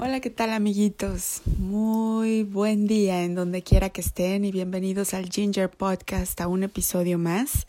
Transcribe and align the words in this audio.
Hola, 0.00 0.20
¿qué 0.20 0.30
tal 0.30 0.52
amiguitos? 0.52 1.42
Muy 1.58 2.44
buen 2.44 2.86
día 2.86 3.24
en 3.24 3.34
donde 3.34 3.64
quiera 3.64 3.90
que 3.90 4.00
estén 4.00 4.44
y 4.44 4.52
bienvenidos 4.52 5.12
al 5.12 5.28
Ginger 5.28 5.68
Podcast 5.68 6.40
a 6.40 6.46
un 6.46 6.62
episodio 6.62 7.18
más. 7.18 7.66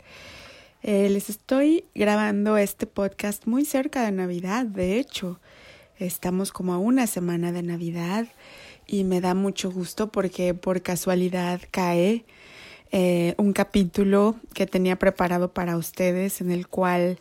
Eh, 0.84 1.08
les 1.10 1.28
estoy 1.28 1.86
grabando 1.92 2.56
este 2.56 2.86
podcast 2.86 3.46
muy 3.46 3.64
cerca 3.64 4.04
de 4.04 4.12
Navidad, 4.12 4.64
de 4.64 5.00
hecho, 5.00 5.40
estamos 5.98 6.52
como 6.52 6.72
a 6.72 6.78
una 6.78 7.08
semana 7.08 7.50
de 7.50 7.64
Navidad 7.64 8.28
y 8.86 9.02
me 9.02 9.20
da 9.20 9.34
mucho 9.34 9.72
gusto 9.72 10.12
porque 10.12 10.54
por 10.54 10.82
casualidad 10.82 11.60
cae 11.72 12.24
eh, 12.92 13.34
un 13.38 13.52
capítulo 13.52 14.36
que 14.54 14.68
tenía 14.68 14.96
preparado 15.00 15.52
para 15.52 15.76
ustedes 15.76 16.40
en 16.40 16.52
el 16.52 16.68
cual 16.68 17.18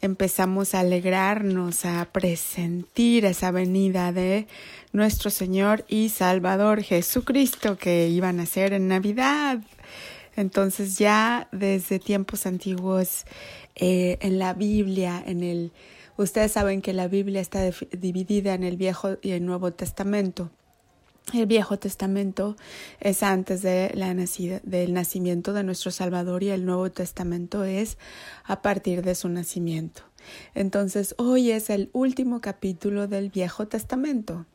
empezamos 0.00 0.74
a 0.74 0.80
alegrarnos, 0.80 1.84
a 1.84 2.04
presentir 2.12 3.24
esa 3.24 3.50
venida 3.50 4.12
de 4.12 4.46
nuestro 4.92 5.30
Señor 5.30 5.84
y 5.88 6.08
Salvador 6.08 6.82
Jesucristo 6.82 7.76
que 7.76 8.08
iban 8.08 8.40
a 8.40 8.46
ser 8.46 8.72
en 8.72 8.88
Navidad. 8.88 9.60
Entonces 10.36 10.98
ya 10.98 11.48
desde 11.52 11.98
tiempos 11.98 12.46
antiguos 12.46 13.24
eh, 13.74 14.18
en 14.20 14.38
la 14.38 14.54
Biblia, 14.54 15.22
en 15.26 15.42
el, 15.42 15.72
ustedes 16.16 16.52
saben 16.52 16.82
que 16.82 16.92
la 16.92 17.08
Biblia 17.08 17.40
está 17.40 17.62
dividida 17.92 18.54
en 18.54 18.64
el 18.64 18.76
Viejo 18.76 19.16
y 19.22 19.30
el 19.30 19.44
Nuevo 19.44 19.72
Testamento. 19.72 20.50
El 21.32 21.46
Viejo 21.46 21.76
Testamento 21.76 22.56
es 23.00 23.24
antes 23.24 23.60
de 23.60 23.90
la 23.94 24.14
nacida, 24.14 24.60
del 24.62 24.92
nacimiento 24.92 25.52
de 25.52 25.64
nuestro 25.64 25.90
Salvador 25.90 26.44
y 26.44 26.50
el 26.50 26.64
Nuevo 26.64 26.90
Testamento 26.92 27.64
es 27.64 27.98
a 28.44 28.62
partir 28.62 29.02
de 29.02 29.16
su 29.16 29.28
nacimiento. 29.28 30.02
Entonces 30.54 31.16
hoy 31.18 31.50
es 31.50 31.68
el 31.68 31.90
último 31.92 32.40
capítulo 32.40 33.08
del 33.08 33.30
Viejo 33.30 33.66
Testamento 33.66 34.46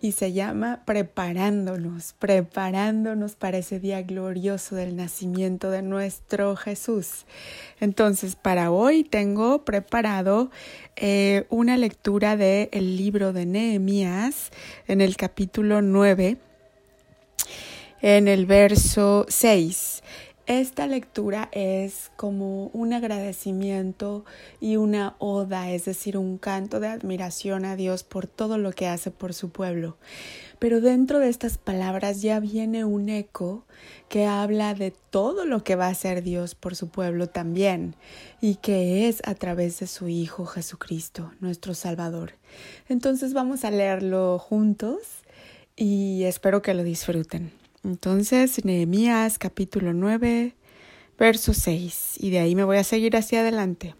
y 0.00 0.12
se 0.12 0.32
llama 0.32 0.82
Preparándonos, 0.84 2.14
preparándonos 2.18 3.34
para 3.34 3.58
ese 3.58 3.80
día 3.80 4.02
glorioso 4.02 4.76
del 4.76 4.96
nacimiento 4.96 5.70
de 5.70 5.82
nuestro 5.82 6.56
Jesús. 6.56 7.26
Entonces, 7.80 8.36
para 8.36 8.70
hoy 8.70 9.04
tengo 9.04 9.64
preparado 9.64 10.50
eh, 10.96 11.46
una 11.48 11.76
lectura 11.76 12.36
del 12.36 12.68
el 12.72 12.96
libro 12.96 13.32
de 13.32 13.46
Nehemías 13.46 14.50
en 14.86 15.00
el 15.00 15.16
capítulo 15.16 15.82
9, 15.82 16.36
en 18.00 18.28
el 18.28 18.46
verso 18.46 19.26
6. 19.28 20.02
Esta 20.48 20.86
lectura 20.86 21.50
es 21.52 22.10
como 22.16 22.68
un 22.68 22.94
agradecimiento 22.94 24.24
y 24.60 24.76
una 24.76 25.14
oda, 25.18 25.70
es 25.70 25.84
decir, 25.84 26.16
un 26.16 26.38
canto 26.38 26.80
de 26.80 26.88
admiración 26.88 27.66
a 27.66 27.76
Dios 27.76 28.02
por 28.02 28.26
todo 28.26 28.56
lo 28.56 28.72
que 28.72 28.88
hace 28.88 29.10
por 29.10 29.34
su 29.34 29.50
pueblo. 29.50 29.98
Pero 30.58 30.80
dentro 30.80 31.18
de 31.18 31.28
estas 31.28 31.58
palabras 31.58 32.22
ya 32.22 32.40
viene 32.40 32.86
un 32.86 33.10
eco 33.10 33.66
que 34.08 34.24
habla 34.24 34.72
de 34.72 34.90
todo 35.10 35.44
lo 35.44 35.62
que 35.64 35.76
va 35.76 35.88
a 35.88 35.90
hacer 35.90 36.22
Dios 36.22 36.54
por 36.54 36.74
su 36.76 36.88
pueblo 36.88 37.26
también, 37.26 37.94
y 38.40 38.54
que 38.54 39.06
es 39.06 39.20
a 39.26 39.34
través 39.34 39.80
de 39.80 39.86
su 39.86 40.08
Hijo 40.08 40.46
Jesucristo, 40.46 41.30
nuestro 41.40 41.74
Salvador. 41.74 42.32
Entonces 42.88 43.34
vamos 43.34 43.66
a 43.66 43.70
leerlo 43.70 44.38
juntos 44.38 45.02
y 45.76 46.22
espero 46.22 46.62
que 46.62 46.72
lo 46.72 46.84
disfruten. 46.84 47.52
Entonces, 47.84 48.64
Nehemías 48.64 49.38
capítulo 49.38 49.92
9, 49.92 50.56
verso 51.16 51.54
6, 51.54 52.14
y 52.18 52.30
de 52.30 52.40
ahí 52.40 52.56
me 52.56 52.64
voy 52.64 52.78
a 52.78 52.84
seguir 52.84 53.16
hacia 53.16 53.40
adelante. 53.40 53.94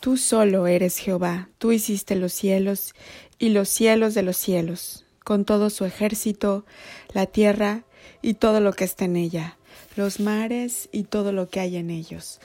Tú 0.00 0.16
solo 0.16 0.66
eres 0.66 0.98
Jehová, 0.98 1.48
tú 1.58 1.70
hiciste 1.70 2.16
los 2.16 2.32
cielos 2.32 2.94
y 3.38 3.50
los 3.50 3.68
cielos 3.68 4.14
de 4.14 4.22
los 4.22 4.36
cielos, 4.36 5.06
con 5.22 5.44
todo 5.44 5.70
su 5.70 5.84
ejército, 5.84 6.66
la 7.12 7.26
tierra 7.26 7.84
y 8.20 8.34
todo 8.34 8.60
lo 8.60 8.72
que 8.72 8.84
está 8.84 9.04
en 9.04 9.16
ella, 9.16 9.56
los 9.96 10.18
mares 10.18 10.88
y 10.90 11.04
todo 11.04 11.30
lo 11.30 11.48
que 11.48 11.60
hay 11.60 11.76
en 11.76 11.90
ellos. 11.90 12.40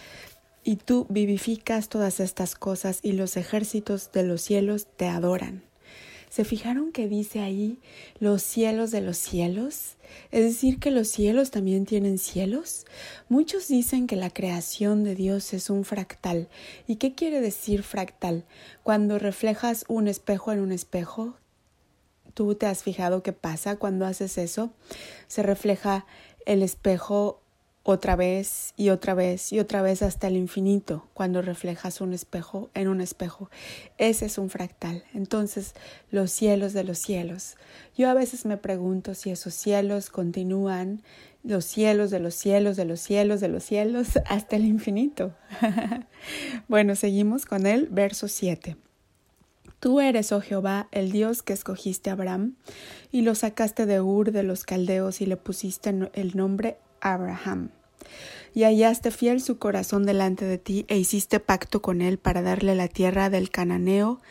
Y 0.63 0.75
tú 0.75 1.07
vivificas 1.09 1.89
todas 1.89 2.19
estas 2.19 2.53
cosas 2.53 2.99
y 3.01 3.13
los 3.13 3.37
ejércitos 3.37 4.11
de 4.11 4.23
los 4.23 4.41
cielos 4.41 4.87
te 4.97 5.07
adoran. 5.07 5.68
¿Se 6.29 6.45
fijaron 6.45 6.91
que 6.91 7.07
dice 7.07 7.39
ahí 7.39 7.79
los 8.19 8.43
cielos 8.43 8.91
de 8.91 9.01
los 9.01 9.17
cielos? 9.17 9.95
Es 10.31 10.43
decir, 10.43 10.79
que 10.79 10.91
los 10.91 11.07
cielos 11.07 11.49
también 11.49 11.85
tienen 11.85 12.19
cielos. 12.19 12.85
Muchos 13.29 13.67
dicen 13.67 14.05
que 14.05 14.15
la 14.15 14.29
creación 14.29 15.03
de 15.03 15.15
Dios 15.15 15.53
es 15.53 15.71
un 15.71 15.85
fractal. 15.85 16.47
¿Y 16.87 16.97
qué 16.97 17.15
quiere 17.15 17.41
decir 17.41 17.81
fractal? 17.81 18.45
Cuando 18.83 19.17
reflejas 19.17 19.85
un 19.87 20.07
espejo 20.07 20.51
en 20.51 20.59
un 20.59 20.71
espejo, 20.71 21.35
¿tú 22.35 22.53
te 22.53 22.67
has 22.67 22.83
fijado 22.83 23.23
qué 23.23 23.33
pasa 23.33 23.77
cuando 23.77 24.05
haces 24.05 24.37
eso? 24.37 24.71
Se 25.27 25.41
refleja 25.41 26.05
el 26.45 26.61
espejo 26.61 27.41
otra 27.91 28.15
vez 28.15 28.73
y 28.77 28.89
otra 28.89 29.15
vez 29.15 29.51
y 29.51 29.59
otra 29.59 29.81
vez 29.81 30.03
hasta 30.03 30.27
el 30.27 30.37
infinito 30.37 31.07
cuando 31.15 31.41
reflejas 31.41 32.01
un 32.01 32.13
espejo 32.13 32.69
en 32.75 32.87
un 32.87 33.01
espejo. 33.01 33.49
Ese 33.97 34.27
es 34.27 34.37
un 34.37 34.51
fractal. 34.51 35.03
Entonces, 35.15 35.73
los 36.11 36.31
cielos 36.31 36.73
de 36.73 36.83
los 36.83 36.99
cielos. 36.99 37.55
Yo 37.97 38.07
a 38.07 38.13
veces 38.13 38.45
me 38.45 38.57
pregunto 38.57 39.15
si 39.15 39.31
esos 39.31 39.55
cielos 39.55 40.11
continúan, 40.11 41.01
los 41.43 41.65
cielos 41.65 42.11
de 42.11 42.19
los 42.19 42.35
cielos 42.35 42.77
de 42.77 42.85
los 42.85 42.99
cielos 42.99 43.39
de 43.39 43.47
los 43.47 43.63
cielos 43.63 44.19
hasta 44.27 44.55
el 44.55 44.65
infinito. 44.65 45.33
bueno, 46.67 46.95
seguimos 46.95 47.47
con 47.47 47.65
el 47.65 47.87
verso 47.87 48.27
7. 48.27 48.77
Tú 49.79 49.99
eres, 49.99 50.31
oh 50.31 50.41
Jehová, 50.41 50.89
el 50.91 51.11
Dios 51.11 51.41
que 51.41 51.53
escogiste 51.53 52.11
a 52.11 52.13
Abraham 52.13 52.55
y 53.11 53.21
lo 53.21 53.33
sacaste 53.33 53.87
de 53.87 53.99
Ur 53.99 54.31
de 54.31 54.43
los 54.43 54.63
caldeos 54.63 55.21
y 55.21 55.25
le 55.25 55.37
pusiste 55.37 55.89
el 56.13 56.37
nombre 56.37 56.77
Abraham 57.01 57.71
y 58.53 58.63
hallaste 58.63 59.11
fiel 59.11 59.41
su 59.41 59.57
corazón 59.57 60.05
delante 60.05 60.45
de 60.45 60.57
ti, 60.57 60.85
e 60.87 60.97
hiciste 60.97 61.39
pacto 61.39 61.81
con 61.81 62.01
él 62.01 62.17
para 62.17 62.41
darle 62.41 62.75
la 62.75 62.87
tierra 62.87 63.29
del 63.29 63.49
cananeo, 63.49 64.21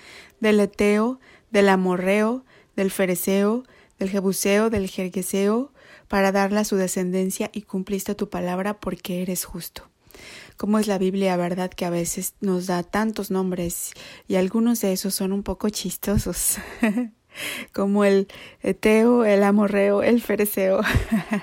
del 0.40 0.60
eteo, 0.60 1.20
del 1.50 1.68
amorreo, 1.68 2.44
del 2.76 2.90
fereceo, 2.90 3.64
del 3.98 4.10
jebuseo, 4.10 4.70
del 4.70 4.88
jergueseo, 4.88 5.72
para 6.08 6.32
darla 6.32 6.60
a 6.60 6.64
su 6.64 6.76
descendencia, 6.76 7.50
y 7.52 7.62
cumpliste 7.62 8.14
tu 8.14 8.28
palabra 8.28 8.78
porque 8.80 9.22
eres 9.22 9.44
justo. 9.44 9.88
Como 10.56 10.78
es 10.78 10.88
la 10.88 10.98
Biblia, 10.98 11.36
verdad 11.36 11.70
que 11.70 11.84
a 11.84 11.90
veces 11.90 12.34
nos 12.40 12.66
da 12.66 12.82
tantos 12.82 13.30
nombres 13.30 13.92
y 14.26 14.34
algunos 14.34 14.80
de 14.80 14.92
esos 14.92 15.14
son 15.14 15.32
un 15.32 15.44
poco 15.44 15.68
chistosos. 15.68 16.56
como 17.72 18.04
el 18.04 18.28
Eteo, 18.62 19.24
el 19.24 19.42
Amorreo, 19.42 20.02
el 20.02 20.20
Fereceo. 20.20 20.80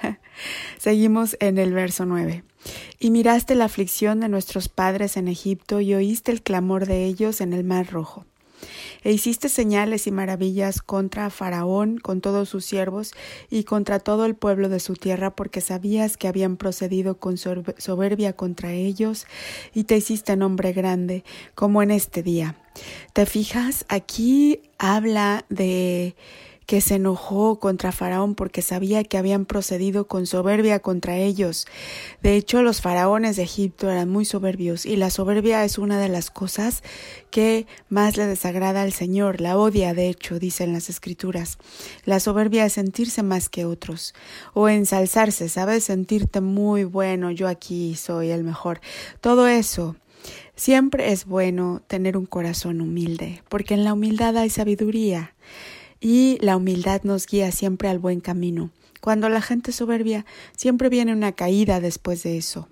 Seguimos 0.77 1.37
en 1.39 1.57
el 1.57 1.73
verso 1.73 2.05
9. 2.05 2.43
Y 2.99 3.11
miraste 3.11 3.55
la 3.55 3.65
aflicción 3.65 4.19
de 4.19 4.29
nuestros 4.29 4.69
padres 4.69 5.17
en 5.17 5.27
Egipto 5.27 5.81
y 5.81 5.93
oíste 5.93 6.31
el 6.31 6.41
clamor 6.41 6.85
de 6.85 7.05
ellos 7.05 7.41
en 7.41 7.53
el 7.53 7.63
mar 7.63 7.87
rojo 7.91 8.25
e 9.03 9.11
hiciste 9.11 9.49
señales 9.49 10.07
y 10.07 10.11
maravillas 10.11 10.81
contra 10.81 11.29
Faraón, 11.29 11.97
con 11.97 12.21
todos 12.21 12.49
sus 12.49 12.65
siervos, 12.65 13.13
y 13.49 13.63
contra 13.63 13.99
todo 13.99 14.25
el 14.25 14.35
pueblo 14.35 14.69
de 14.69 14.79
su 14.79 14.95
tierra, 14.95 15.35
porque 15.35 15.61
sabías 15.61 16.17
que 16.17 16.27
habían 16.27 16.57
procedido 16.57 17.17
con 17.17 17.37
soberbia 17.37 18.33
contra 18.33 18.73
ellos, 18.73 19.27
y 19.73 19.83
te 19.85 19.97
hiciste 19.97 20.35
nombre 20.35 20.73
grande, 20.73 21.23
como 21.53 21.81
en 21.81 21.91
este 21.91 22.23
día. 22.23 22.55
¿Te 23.13 23.25
fijas? 23.25 23.85
Aquí 23.87 24.61
habla 24.77 25.45
de 25.49 26.15
que 26.65 26.81
se 26.81 26.95
enojó 26.95 27.59
contra 27.59 27.91
Faraón 27.91 28.35
porque 28.35 28.61
sabía 28.61 29.03
que 29.03 29.17
habían 29.17 29.45
procedido 29.45 30.07
con 30.07 30.25
soberbia 30.25 30.79
contra 30.79 31.17
ellos. 31.17 31.67
De 32.21 32.35
hecho, 32.35 32.61
los 32.63 32.81
faraones 32.81 33.35
de 33.35 33.43
Egipto 33.43 33.89
eran 33.89 34.09
muy 34.09 34.25
soberbios 34.25 34.85
y 34.85 34.95
la 34.95 35.09
soberbia 35.09 35.63
es 35.63 35.77
una 35.77 35.99
de 35.99 36.09
las 36.09 36.31
cosas 36.31 36.83
que 37.29 37.67
más 37.89 38.17
le 38.17 38.25
desagrada 38.25 38.81
al 38.81 38.93
Señor, 38.93 39.41
la 39.41 39.57
odia, 39.57 39.93
de 39.93 40.09
hecho, 40.09 40.39
dicen 40.39 40.73
las 40.73 40.89
escrituras. 40.89 41.57
La 42.05 42.19
soberbia 42.19 42.65
es 42.65 42.73
sentirse 42.73 43.23
más 43.23 43.49
que 43.49 43.65
otros 43.65 44.13
o 44.53 44.69
ensalzarse, 44.69 45.49
¿sabes? 45.49 45.83
Sentirte 45.83 46.41
muy 46.41 46.83
bueno, 46.83 47.31
yo 47.31 47.47
aquí 47.47 47.95
soy 47.95 48.31
el 48.31 48.43
mejor. 48.43 48.81
Todo 49.21 49.47
eso 49.47 49.95
Siempre 50.55 51.11
es 51.11 51.25
bueno 51.25 51.81
tener 51.85 52.15
un 52.15 52.25
corazón 52.25 52.79
humilde, 52.79 53.43
porque 53.49 53.73
en 53.73 53.83
la 53.83 53.93
humildad 53.93 54.37
hay 54.37 54.49
sabiduría 54.49 55.35
y 55.99 56.37
la 56.41 56.57
humildad 56.57 57.01
nos 57.03 57.25
guía 57.27 57.51
siempre 57.51 57.89
al 57.89 57.99
buen 57.99 58.19
camino. 58.19 58.69
Cuando 59.01 59.29
la 59.29 59.41
gente 59.41 59.71
soberbia, 59.71 60.25
siempre 60.55 60.89
viene 60.89 61.13
una 61.13 61.31
caída 61.31 61.79
después 61.79 62.23
de 62.23 62.37
eso. 62.37 62.67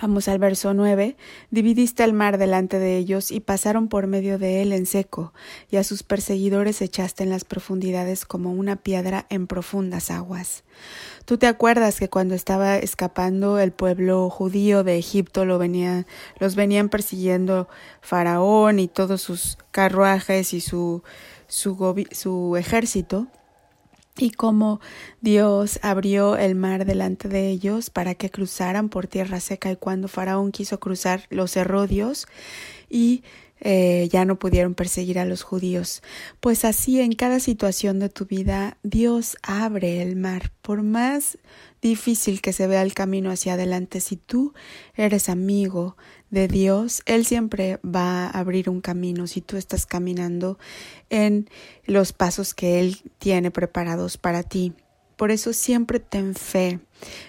Vamos 0.00 0.28
al 0.28 0.38
verso 0.38 0.74
9. 0.74 1.16
Dividiste 1.50 2.04
el 2.04 2.12
mar 2.12 2.38
delante 2.38 2.78
de 2.78 2.96
ellos 2.96 3.30
y 3.30 3.40
pasaron 3.40 3.88
por 3.88 4.06
medio 4.06 4.38
de 4.38 4.62
él 4.62 4.72
en 4.72 4.86
seco, 4.86 5.32
y 5.70 5.76
a 5.76 5.84
sus 5.84 6.02
perseguidores 6.02 6.80
echaste 6.82 7.24
en 7.24 7.30
las 7.30 7.44
profundidades 7.44 8.24
como 8.24 8.52
una 8.52 8.76
piedra 8.76 9.26
en 9.28 9.46
profundas 9.46 10.10
aguas. 10.10 10.64
Tú 11.24 11.38
te 11.38 11.46
acuerdas 11.46 11.98
que 11.98 12.08
cuando 12.08 12.34
estaba 12.34 12.78
escapando 12.78 13.58
el 13.58 13.72
pueblo 13.72 14.30
judío 14.30 14.84
de 14.84 14.98
Egipto 14.98 15.44
lo 15.44 15.58
venía, 15.58 16.06
los 16.38 16.54
venían 16.54 16.88
persiguiendo 16.88 17.68
Faraón 18.00 18.78
y 18.78 18.88
todos 18.88 19.20
sus 19.20 19.58
carruajes 19.70 20.54
y 20.54 20.60
su, 20.60 21.02
su, 21.46 22.04
su 22.12 22.56
ejército 22.56 23.28
y 24.22 24.30
cómo 24.30 24.80
Dios 25.20 25.78
abrió 25.82 26.36
el 26.36 26.54
mar 26.54 26.84
delante 26.84 27.28
de 27.28 27.48
ellos 27.48 27.90
para 27.90 28.14
que 28.14 28.30
cruzaran 28.30 28.88
por 28.88 29.06
tierra 29.06 29.40
seca 29.40 29.70
y 29.70 29.76
cuando 29.76 30.08
Faraón 30.08 30.52
quiso 30.52 30.80
cruzar 30.80 31.26
los 31.30 31.52
cerró 31.52 31.86
Dios. 31.86 32.26
Y 32.88 33.22
eh, 33.60 34.08
ya 34.10 34.24
no 34.24 34.38
pudieron 34.38 34.74
perseguir 34.74 35.18
a 35.18 35.24
los 35.24 35.42
judíos. 35.42 36.02
Pues 36.40 36.64
así 36.64 37.00
en 37.00 37.12
cada 37.12 37.40
situación 37.40 37.98
de 37.98 38.08
tu 38.08 38.26
vida 38.26 38.78
Dios 38.82 39.36
abre 39.42 40.02
el 40.02 40.16
mar, 40.16 40.52
por 40.62 40.82
más 40.82 41.38
difícil 41.82 42.40
que 42.40 42.52
se 42.52 42.66
vea 42.66 42.82
el 42.82 42.94
camino 42.94 43.30
hacia 43.30 43.54
adelante, 43.54 44.00
si 44.00 44.16
tú 44.16 44.52
eres 44.94 45.28
amigo 45.28 45.96
de 46.30 46.48
Dios, 46.48 47.02
Él 47.06 47.24
siempre 47.24 47.80
va 47.84 48.26
a 48.26 48.38
abrir 48.38 48.68
un 48.68 48.80
camino 48.80 49.26
si 49.26 49.40
tú 49.40 49.56
estás 49.56 49.86
caminando 49.86 50.58
en 51.08 51.48
los 51.84 52.12
pasos 52.12 52.54
que 52.54 52.80
Él 52.80 52.98
tiene 53.18 53.50
preparados 53.50 54.16
para 54.16 54.42
ti. 54.42 54.74
Por 55.20 55.30
eso 55.30 55.52
siempre 55.52 56.00
ten 56.00 56.34
fe 56.34 56.80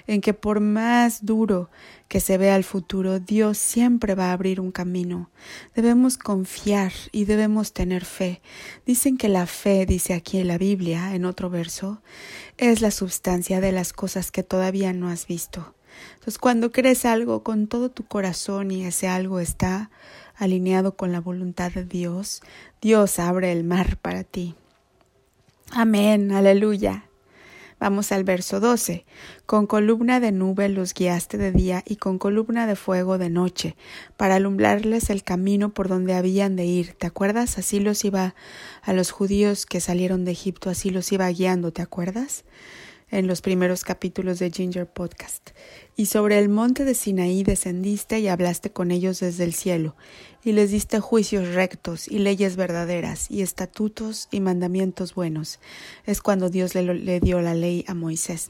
en 0.08 0.22
que 0.22 0.34
por 0.34 0.62
más 0.62 1.26
duro 1.26 1.70
que 2.08 2.22
se 2.22 2.38
vea 2.38 2.56
el 2.56 2.64
futuro, 2.64 3.20
Dios 3.20 3.58
siempre 3.58 4.16
va 4.16 4.28
a 4.28 4.32
abrir 4.32 4.62
un 4.62 4.72
camino. 4.72 5.30
Debemos 5.76 6.18
confiar 6.18 6.94
y 7.12 7.26
debemos 7.26 7.74
tener 7.74 8.06
fe. 8.06 8.42
Dicen 8.86 9.18
que 9.18 9.28
la 9.28 9.46
fe, 9.46 9.86
dice 9.86 10.14
aquí 10.14 10.38
en 10.38 10.48
la 10.48 10.58
Biblia, 10.58 11.14
en 11.16 11.26
otro 11.26 11.50
verso, 11.50 12.02
es 12.56 12.80
la 12.80 12.92
sustancia 12.92 13.60
de 13.60 13.74
las 13.74 13.92
cosas 13.92 14.32
que 14.32 14.44
todavía 14.44 14.94
no 14.94 15.10
has 15.10 15.28
visto. 15.28 15.76
Entonces, 16.14 16.38
cuando 16.38 16.72
crees 16.72 17.04
algo 17.04 17.44
con 17.44 17.68
todo 17.68 17.92
tu 17.92 18.06
corazón 18.06 18.72
y 18.72 18.86
ese 18.86 19.10
algo 19.10 19.42
está 19.42 19.92
alineado 20.38 20.96
con 20.96 21.12
la 21.12 21.20
voluntad 21.20 21.74
de 21.74 21.84
Dios, 21.84 22.42
Dios 22.82 23.20
abre 23.20 23.52
el 23.52 23.66
mar 23.66 23.98
para 23.98 24.24
ti. 24.24 24.56
Amén, 25.72 26.32
aleluya. 26.32 27.11
Vamos 27.82 28.12
al 28.12 28.24
verso 28.24 28.60
12. 28.60 29.06
Con 29.48 29.66
columna 29.66 30.20
de 30.20 30.32
nube 30.32 30.70
los 30.70 30.94
guiaste 30.94 31.40
de 31.40 31.52
día 31.52 31.84
y 31.84 31.96
con 31.96 32.20
columna 32.20 32.68
de 32.68 32.76
fuego 32.76 33.18
de 33.18 33.32
noche, 33.32 33.76
para 34.18 34.36
alumbrarles 34.36 35.10
el 35.10 35.24
camino 35.24 35.74
por 35.74 35.88
donde 35.88 36.14
habían 36.14 36.56
de 36.56 36.64
ir. 36.64 36.94
¿Te 36.94 37.08
acuerdas? 37.08 37.58
Así 37.58 37.80
los 37.80 38.06
iba 38.06 38.36
a 38.84 38.94
los 38.94 39.10
judíos 39.10 39.66
que 39.66 39.80
salieron 39.80 40.26
de 40.26 40.32
Egipto, 40.32 40.70
así 40.70 40.92
los 40.92 41.12
iba 41.12 41.28
guiando, 41.30 41.74
¿te 41.74 41.82
acuerdas? 41.82 42.46
En 43.12 43.28
los 43.28 43.42
primeros 43.42 43.84
capítulos 43.84 44.40
de 44.40 44.50
Ginger 44.50 44.88
Podcast. 44.88 45.52
Y 45.96 46.08
sobre 46.08 46.40
el 46.40 46.50
monte 46.50 46.86
de 46.86 46.96
Sinaí 46.96 47.44
descendiste 47.44 48.20
y 48.20 48.28
hablaste 48.28 48.72
con 48.72 48.90
ellos 48.90 49.20
desde 49.20 49.44
el 49.44 49.54
cielo, 49.54 49.96
y 50.44 50.54
les 50.54 50.72
diste 50.72 51.00
juicios 51.00 51.54
rectos 51.54 52.08
y 52.08 52.20
leyes 52.20 52.56
verdaderas, 52.56 53.30
y 53.30 53.42
estatutos 53.42 54.28
y 54.32 54.40
mandamientos 54.40 55.14
buenos. 55.14 55.60
Es 56.06 56.22
cuando 56.22 56.50
Dios 56.50 56.74
le, 56.74 56.94
le 56.96 57.20
dio 57.20 57.42
la 57.42 57.54
ley 57.54 57.84
a 57.88 57.94
Moisés. 57.94 58.50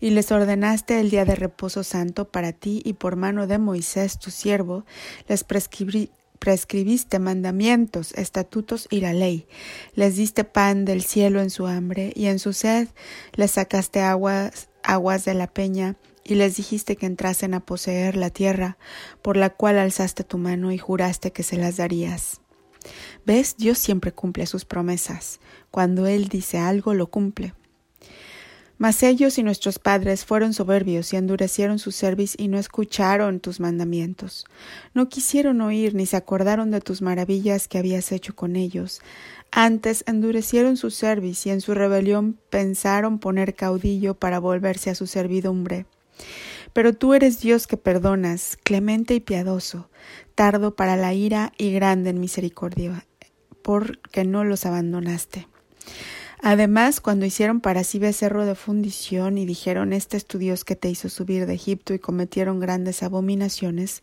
Y 0.00 0.10
les 0.10 0.30
ordenaste 0.30 1.00
el 1.00 1.10
día 1.10 1.24
de 1.24 1.34
reposo 1.34 1.82
santo 1.82 2.26
para 2.26 2.52
ti, 2.52 2.82
y 2.84 2.92
por 2.92 3.16
mano 3.16 3.46
de 3.46 3.58
Moisés 3.58 4.18
tu 4.18 4.30
siervo 4.30 4.84
les 5.28 5.42
prescribí, 5.42 6.10
prescribiste 6.40 7.20
mandamientos, 7.20 8.12
estatutos 8.14 8.88
y 8.90 9.00
la 9.02 9.12
ley. 9.12 9.46
Les 9.94 10.16
diste 10.16 10.42
pan 10.42 10.84
del 10.84 11.02
cielo 11.02 11.40
en 11.40 11.50
su 11.50 11.68
hambre, 11.68 12.12
y 12.16 12.26
en 12.26 12.40
su 12.40 12.52
sed 12.52 12.88
les 13.34 13.52
sacaste 13.52 14.00
aguas, 14.00 14.68
aguas 14.82 15.24
de 15.24 15.34
la 15.34 15.46
peña, 15.46 15.96
y 16.24 16.34
les 16.34 16.56
dijiste 16.56 16.96
que 16.96 17.06
entrasen 17.06 17.54
a 17.54 17.60
poseer 17.60 18.16
la 18.16 18.30
tierra, 18.30 18.78
por 19.22 19.36
la 19.36 19.50
cual 19.50 19.78
alzaste 19.78 20.24
tu 20.24 20.38
mano 20.38 20.72
y 20.72 20.78
juraste 20.78 21.30
que 21.30 21.42
se 21.42 21.56
las 21.56 21.76
darías. 21.76 22.40
¿Ves? 23.26 23.56
Dios 23.58 23.78
siempre 23.78 24.12
cumple 24.12 24.46
sus 24.46 24.64
promesas. 24.64 25.40
Cuando 25.70 26.06
Él 26.06 26.28
dice 26.28 26.58
algo, 26.58 26.94
lo 26.94 27.08
cumple. 27.08 27.54
Mas 28.80 29.02
ellos 29.02 29.36
y 29.36 29.42
nuestros 29.42 29.78
padres 29.78 30.24
fueron 30.24 30.54
soberbios 30.54 31.12
y 31.12 31.16
endurecieron 31.16 31.78
su 31.78 31.92
cerviz 31.92 32.34
y 32.38 32.48
no 32.48 32.58
escucharon 32.58 33.38
tus 33.38 33.60
mandamientos. 33.60 34.46
No 34.94 35.10
quisieron 35.10 35.60
oír 35.60 35.94
ni 35.94 36.06
se 36.06 36.16
acordaron 36.16 36.70
de 36.70 36.80
tus 36.80 37.02
maravillas 37.02 37.68
que 37.68 37.76
habías 37.76 38.10
hecho 38.10 38.34
con 38.34 38.56
ellos. 38.56 39.02
Antes 39.52 40.02
endurecieron 40.06 40.78
su 40.78 40.90
cerviz 40.90 41.44
y 41.44 41.50
en 41.50 41.60
su 41.60 41.74
rebelión 41.74 42.38
pensaron 42.48 43.18
poner 43.18 43.54
caudillo 43.54 44.14
para 44.14 44.38
volverse 44.38 44.88
a 44.88 44.94
su 44.94 45.06
servidumbre. 45.06 45.84
Pero 46.72 46.94
tú 46.94 47.12
eres 47.12 47.38
Dios 47.38 47.66
que 47.66 47.76
perdonas, 47.76 48.56
clemente 48.62 49.12
y 49.12 49.20
piadoso, 49.20 49.90
tardo 50.34 50.74
para 50.74 50.96
la 50.96 51.12
ira 51.12 51.52
y 51.58 51.70
grande 51.70 52.08
en 52.08 52.20
misericordia, 52.20 53.04
porque 53.60 54.24
no 54.24 54.42
los 54.44 54.64
abandonaste. 54.64 55.48
Además, 56.42 57.00
cuando 57.02 57.26
hicieron 57.26 57.60
para 57.60 57.84
sí 57.84 57.98
becerro 57.98 58.46
de 58.46 58.54
fundición 58.54 59.36
y 59.36 59.44
dijeron 59.44 59.92
este 59.92 60.16
es 60.16 60.24
tu 60.24 60.38
Dios 60.38 60.64
que 60.64 60.74
te 60.74 60.88
hizo 60.88 61.10
subir 61.10 61.44
de 61.44 61.54
Egipto 61.54 61.92
y 61.92 61.98
cometieron 61.98 62.60
grandes 62.60 63.02
abominaciones, 63.02 64.00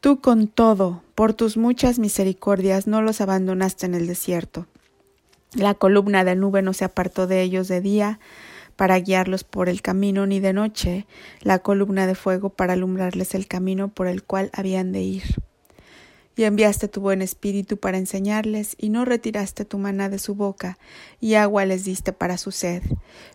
tú 0.00 0.20
con 0.20 0.48
todo, 0.48 1.02
por 1.14 1.34
tus 1.34 1.58
muchas 1.58 1.98
misericordias, 1.98 2.86
no 2.86 3.02
los 3.02 3.20
abandonaste 3.20 3.84
en 3.84 3.94
el 3.94 4.06
desierto. 4.06 4.66
La 5.54 5.74
columna 5.74 6.24
de 6.24 6.36
nube 6.36 6.62
no 6.62 6.72
se 6.72 6.86
apartó 6.86 7.26
de 7.26 7.42
ellos 7.42 7.68
de 7.68 7.82
día 7.82 8.18
para 8.76 8.98
guiarlos 8.98 9.44
por 9.44 9.68
el 9.68 9.82
camino, 9.82 10.26
ni 10.26 10.40
de 10.40 10.54
noche 10.54 11.06
la 11.42 11.58
columna 11.58 12.06
de 12.06 12.14
fuego 12.14 12.48
para 12.48 12.72
alumbrarles 12.72 13.34
el 13.34 13.46
camino 13.46 13.88
por 13.88 14.06
el 14.06 14.22
cual 14.22 14.50
habían 14.54 14.92
de 14.92 15.02
ir 15.02 15.22
y 16.42 16.44
enviaste 16.44 16.88
tu 16.88 17.00
buen 17.00 17.22
espíritu 17.22 17.76
para 17.76 17.98
enseñarles, 17.98 18.74
y 18.76 18.88
no 18.88 19.04
retiraste 19.04 19.64
tu 19.64 19.78
maná 19.78 20.08
de 20.08 20.18
su 20.18 20.34
boca, 20.34 20.76
y 21.20 21.34
agua 21.34 21.64
les 21.66 21.84
diste 21.84 22.12
para 22.12 22.36
su 22.36 22.50
sed. 22.50 22.82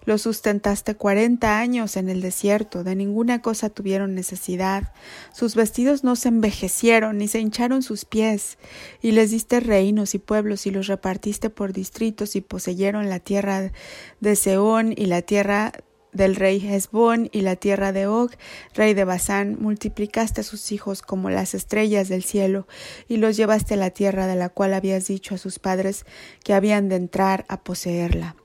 Los 0.04 0.24
sustentaste 0.24 0.96
cuarenta 0.96 1.58
años 1.60 1.96
en 1.96 2.10
el 2.10 2.20
desierto, 2.20 2.84
de 2.84 2.98
ninguna 2.98 3.42
cosa 3.42 3.70
tuvieron 3.70 4.14
necesidad. 4.14 4.92
Sus 5.32 5.56
vestidos 5.56 6.04
no 6.04 6.18
se 6.18 6.28
envejecieron, 6.28 7.20
ni 7.20 7.30
se 7.30 7.40
hincharon 7.40 7.82
sus 7.82 8.04
pies, 8.04 8.58
y 9.02 9.12
les 9.12 9.32
diste 9.32 9.62
reinos 9.62 10.14
y 10.14 10.20
pueblos, 10.20 10.68
y 10.68 10.72
los 10.72 10.88
repartiste 10.88 11.50
por 11.50 11.72
distritos, 11.72 12.36
y 12.36 12.42
poseyeron 12.42 13.10
la 13.10 13.22
tierra 13.22 13.72
de 14.20 14.36
Seón 14.36 14.94
y 14.94 15.06
la 15.06 15.22
tierra 15.22 15.72
del 16.18 16.36
rey 16.36 16.60
Hezbón 16.60 17.30
y 17.32 17.42
la 17.42 17.56
tierra 17.56 17.94
de 17.94 18.08
Og, 18.08 18.32
rey 18.74 18.94
de 18.94 19.06
Basán, 19.06 19.58
multiplicaste 19.60 20.42
a 20.42 20.44
sus 20.44 20.72
hijos 20.72 21.02
como 21.02 21.30
las 21.30 21.54
estrellas 21.54 22.10
del 22.10 22.24
cielo, 22.24 22.68
y 23.08 23.18
los 23.18 23.38
llevaste 23.38 23.76
a 23.76 23.78
la 23.78 23.92
tierra 23.92 24.28
de 24.28 24.36
la 24.36 24.50
cual 24.50 24.74
habías 24.74 25.08
dicho 25.08 25.36
a 25.36 25.38
sus 25.38 25.60
padres 25.60 26.06
que 26.44 26.54
habían 26.54 26.90
de 26.90 26.98
entrar 26.98 27.46
a 27.48 27.64
poseerla. 27.64 28.36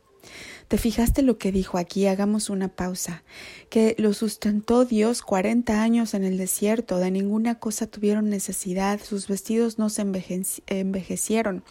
¿Te 0.68 0.78
fijaste 0.78 1.20
lo 1.20 1.37
que 1.37 1.52
dijo 1.52 1.76
aquí? 1.76 2.06
Hagamos 2.06 2.49
una 2.49 2.68
pausa. 2.68 3.25
Que 3.68 3.94
lo 3.99 4.14
sustentó 4.14 4.87
Dios 4.87 5.20
cuarenta 5.20 5.82
años 5.82 6.14
en 6.14 6.25
el 6.25 6.38
desierto, 6.38 6.97
de 6.97 7.11
ninguna 7.11 7.56
cosa 7.56 7.87
tuvieron 7.87 8.30
necesidad, 8.30 8.99
sus 9.02 9.28
vestidos 9.28 9.78
no 9.78 9.90
se 9.90 10.00
envejecieron. 10.00 11.62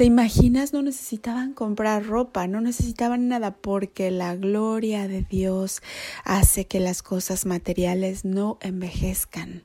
¿Te 0.00 0.06
imaginas? 0.06 0.72
No 0.72 0.80
necesitaban 0.80 1.52
comprar 1.52 2.06
ropa, 2.06 2.46
no 2.46 2.62
necesitaban 2.62 3.28
nada 3.28 3.58
porque 3.58 4.10
la 4.10 4.34
gloria 4.34 5.06
de 5.08 5.20
Dios 5.20 5.82
hace 6.24 6.66
que 6.66 6.80
las 6.80 7.02
cosas 7.02 7.44
materiales 7.44 8.24
no 8.24 8.56
envejezcan. 8.62 9.62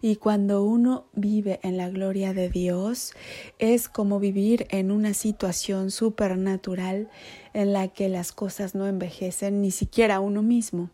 Y 0.00 0.16
cuando 0.16 0.64
uno 0.64 1.04
vive 1.12 1.60
en 1.62 1.76
la 1.76 1.90
gloria 1.90 2.32
de 2.32 2.48
Dios, 2.48 3.12
es 3.58 3.90
como 3.90 4.20
vivir 4.20 4.66
en 4.70 4.90
una 4.90 5.12
situación 5.12 5.90
supernatural 5.90 7.10
en 7.52 7.74
la 7.74 7.88
que 7.88 8.08
las 8.08 8.32
cosas 8.32 8.74
no 8.74 8.86
envejecen, 8.86 9.60
ni 9.60 9.70
siquiera 9.70 10.18
uno 10.18 10.42
mismo. 10.42 10.88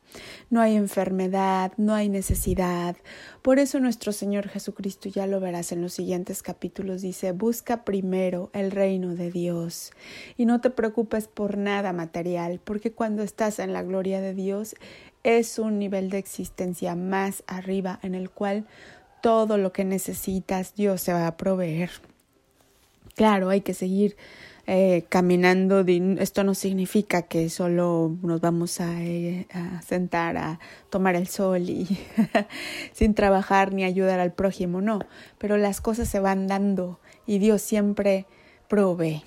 No 0.51 0.61
hay 0.61 0.75
enfermedad, 0.75 1.73
no 1.77 1.95
hay 1.95 2.09
necesidad. 2.09 2.97
Por 3.43 3.59
eso 3.59 3.81
nuestro 3.81 4.13
Señor 4.13 4.49
Jesucristo, 4.49 5.09
ya 5.09 5.27
lo 5.27 5.41
verás 5.41 5.73
en 5.73 5.81
los 5.81 5.95
siguientes 5.95 6.43
capítulos, 6.43 7.01
dice, 7.01 7.33
busca 7.33 7.85
primero 7.85 8.51
el 8.53 8.71
reino 8.71 9.15
de 9.15 9.31
Dios 9.31 9.93
y 10.37 10.45
no 10.45 10.61
te 10.61 10.69
preocupes 10.69 11.27
por 11.27 11.57
nada 11.57 11.95
material, 11.95 12.61
porque 12.63 12.93
cuando 12.93 13.23
estás 13.23 13.59
en 13.59 13.73
la 13.73 13.83
gloria 13.83 14.21
de 14.21 14.35
Dios 14.35 14.75
es 15.23 15.59
un 15.59 15.79
nivel 15.79 16.11
de 16.11 16.19
existencia 16.19 16.95
más 16.95 17.43
arriba 17.47 17.99
en 18.03 18.15
el 18.15 18.29
cual 18.29 18.67
todo 19.23 19.57
lo 19.57 19.73
que 19.73 19.85
necesitas 19.85 20.75
Dios 20.75 21.01
se 21.01 21.15
va 21.15 21.27
a 21.27 21.37
proveer. 21.39 21.91
Claro, 23.15 23.49
hay 23.49 23.63
que 23.63 23.75
seguir 23.75 24.17
eh, 24.67 25.05
caminando. 25.09 25.85
Esto 26.19 26.45
no 26.45 26.55
significa 26.55 27.23
que 27.23 27.51
solo 27.51 28.17
nos 28.23 28.41
vamos 28.41 28.81
a, 28.81 29.03
eh, 29.03 29.47
a 29.53 29.83
sentar 29.83 30.37
a 30.37 30.61
tomar 30.91 31.17
el 31.17 31.29
sol 31.29 31.69
y 31.69 31.99
sin 32.93 33.15
trabajar 33.15 33.73
ni 33.73 33.85
ayudar 33.85 34.21
al 34.21 34.33
prójimo, 34.33 34.81
no, 34.81 35.01
pero 35.39 35.57
las 35.57 35.81
cosas 35.81 36.09
se 36.09 36.21
van 36.21 36.47
dando 36.47 37.01
y 37.27 37.39
Dios 37.39 37.63
siempre 37.63 38.27
provee. 38.69 39.23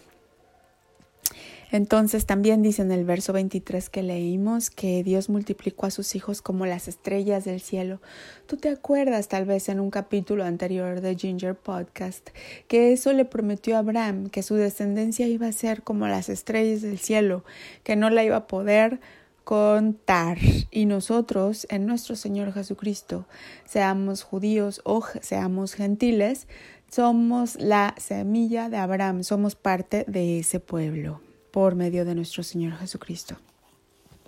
Entonces 1.73 2.27
también 2.27 2.61
dice 2.61 2.83
en 2.83 2.91
el 2.91 3.03
verso 3.03 3.33
23 3.33 3.89
que 3.89 4.03
leímos 4.03 4.69
que 4.69 5.03
Dios 5.03 5.27
multiplicó 5.27 5.87
a 5.87 5.89
sus 5.89 6.13
hijos 6.13 6.43
como 6.43 6.67
las 6.67 6.87
estrellas 6.87 7.45
del 7.45 7.61
cielo. 7.61 7.99
Tú 8.45 8.57
te 8.57 8.69
acuerdas 8.69 9.27
tal 9.27 9.45
vez 9.45 9.69
en 9.69 9.79
un 9.79 9.89
capítulo 9.89 10.43
anterior 10.43 11.01
de 11.01 11.15
Ginger 11.15 11.55
Podcast 11.55 12.29
que 12.67 12.93
eso 12.93 13.11
le 13.11 13.25
prometió 13.25 13.75
a 13.75 13.79
Abraham, 13.79 14.29
que 14.29 14.43
su 14.43 14.53
descendencia 14.53 15.25
iba 15.25 15.47
a 15.47 15.51
ser 15.51 15.81
como 15.81 16.07
las 16.07 16.29
estrellas 16.29 16.83
del 16.83 16.99
cielo, 16.99 17.43
que 17.83 17.95
no 17.95 18.11
la 18.11 18.23
iba 18.23 18.35
a 18.35 18.45
poder 18.45 18.99
contar. 19.43 20.37
Y 20.69 20.85
nosotros, 20.85 21.65
en 21.71 21.87
nuestro 21.87 22.15
Señor 22.15 22.53
Jesucristo, 22.53 23.25
seamos 23.65 24.21
judíos 24.21 24.79
o 24.83 25.03
seamos 25.21 25.73
gentiles, 25.73 26.47
somos 26.87 27.55
la 27.55 27.95
semilla 27.97 28.69
de 28.69 28.77
Abraham, 28.77 29.23
somos 29.23 29.55
parte 29.55 30.05
de 30.07 30.37
ese 30.37 30.59
pueblo 30.59 31.19
por 31.53 31.75
medio 31.75 32.03
de 32.03 32.15
nuestro 32.15 32.41
Señor 32.41 32.73
Jesucristo. 32.77 33.37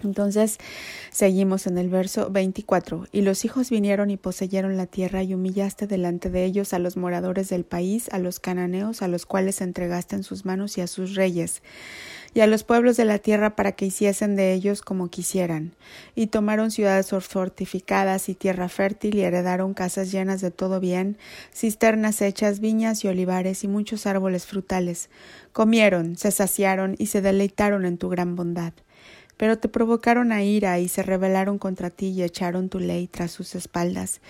Entonces 0.04 0.58
seguimos 1.10 1.68
en 1.68 1.78
el 1.78 1.90
verso 1.90 2.30
24. 2.30 3.08
Y 3.12 3.22
los 3.22 3.46
hijos 3.46 3.70
vinieron 3.70 4.10
y 4.12 4.18
poseyeron 4.18 4.78
la 4.78 4.88
tierra 4.88 5.24
y 5.24 5.34
humillaste 5.34 5.88
delante 5.88 6.30
de 6.30 6.44
ellos 6.44 6.74
a 6.74 6.80
los 6.80 6.98
moradores 6.98 7.50
del 7.50 7.64
país, 7.64 8.10
a 8.12 8.20
los 8.20 8.40
cananeos, 8.40 9.02
a 9.02 9.08
los 9.08 9.26
cuales 9.26 9.62
entregaste 9.62 10.16
en 10.16 10.24
sus 10.24 10.46
manos 10.46 10.78
y 10.78 10.82
a 10.82 10.88
sus 10.88 11.16
reyes, 11.16 11.62
y 12.34 12.42
a 12.42 12.48
los 12.48 12.64
pueblos 12.64 12.98
de 12.98 13.06
la 13.06 13.20
tierra 13.20 13.56
para 13.56 13.72
que 13.72 13.86
hiciesen 13.86 14.36
de 14.36 14.54
ellos 14.54 14.82
como 14.82 15.10
quisieran. 15.10 15.72
Y 16.16 16.28
tomaron 16.28 16.72
ciudades 16.72 17.10
fortificadas 17.26 18.28
y 18.28 18.36
tierra 18.36 18.68
fértil 18.68 19.16
y 19.16 19.22
heredaron 19.22 19.74
casas 19.74 20.12
llenas 20.12 20.42
de 20.42 20.52
todo 20.52 20.82
bien, 20.82 21.18
cisternas 21.54 22.22
hechas, 22.22 22.60
viñas 22.60 23.06
y 23.06 23.08
olivares 23.08 23.64
y 23.64 23.70
muchos 23.70 24.06
árboles 24.06 24.46
frutales. 24.46 25.10
Comieron, 25.54 26.18
se 26.18 26.32
saciaron 26.32 26.96
y 27.00 27.06
se 27.06 27.22
deleitaron 27.22 27.86
en 27.86 27.98
tu 27.98 28.10
gran 28.10 28.36
bondad. 28.36 28.74
Pero 29.38 29.58
te 29.58 29.68
provocaron 29.68 30.32
a 30.32 30.44
ira 30.44 30.80
y 30.80 30.88
se 30.88 31.04
rebelaron 31.04 31.58
contra 31.58 31.90
ti 31.90 32.08
y 32.08 32.24
echaron 32.24 32.70
tu 32.70 32.80
ley 32.80 33.08
tras 33.08 33.32
sus 33.32 33.56
espaldas, 33.56 34.22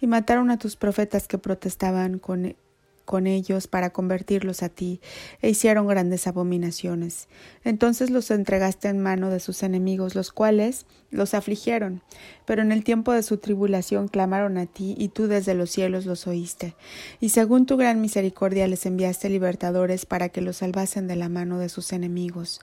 y 0.00 0.06
mataron 0.06 0.50
a 0.50 0.58
tus 0.58 0.76
profetas 0.76 1.28
que 1.28 1.38
protestaban 1.38 2.18
con 2.18 2.56
con 3.04 3.26
ellos 3.26 3.66
para 3.66 3.90
convertirlos 3.90 4.62
a 4.62 4.68
ti, 4.68 5.00
e 5.42 5.50
hicieron 5.50 5.86
grandes 5.86 6.26
abominaciones. 6.26 7.28
Entonces 7.64 8.10
los 8.10 8.30
entregaste 8.30 8.88
en 8.88 9.00
mano 9.00 9.30
de 9.30 9.40
sus 9.40 9.62
enemigos, 9.62 10.14
los 10.14 10.32
cuales 10.32 10.86
los 11.10 11.34
afligieron. 11.34 12.02
Pero 12.44 12.62
en 12.62 12.72
el 12.72 12.84
tiempo 12.84 13.12
de 13.12 13.22
su 13.22 13.38
tribulación 13.38 14.08
clamaron 14.08 14.58
a 14.58 14.66
ti, 14.66 14.94
y 14.98 15.08
tú 15.08 15.26
desde 15.26 15.54
los 15.54 15.70
cielos 15.70 16.06
los 16.06 16.26
oíste. 16.26 16.74
Y 17.20 17.30
según 17.30 17.66
tu 17.66 17.76
gran 17.76 18.00
misericordia 18.00 18.66
les 18.68 18.84
enviaste 18.86 19.30
libertadores 19.30 20.06
para 20.06 20.28
que 20.28 20.40
los 20.40 20.58
salvasen 20.58 21.06
de 21.06 21.16
la 21.16 21.28
mano 21.28 21.58
de 21.58 21.68
sus 21.68 21.92
enemigos. 21.92 22.60